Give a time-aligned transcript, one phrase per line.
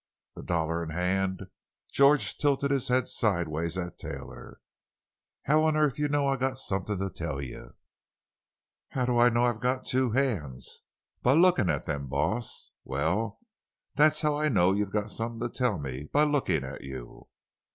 [0.33, 1.43] The dollar in hand,
[1.91, 4.59] George tilted his head sidewise at Taylor.
[5.43, 7.75] "How on earth you know I got somethin' to tell you?"
[8.89, 10.81] "How do I know I've got two hands?"
[11.21, 13.37] "By lookin' at them, boss." "Well,
[13.93, 17.27] that's how I know you've got something to tell me—by looking at you."